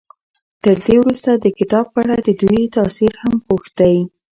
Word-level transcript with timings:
تر 0.63 0.77
دې 0.85 0.95
وروسته 1.01 1.29
د 1.33 1.45
کتاب 1.59 1.85
په 1.93 1.99
اړه 2.03 2.15
د 2.21 2.29
دوی 2.41 2.61
تأثر 2.75 3.11
هم 3.23 3.33
پوښتئ. 3.47 3.95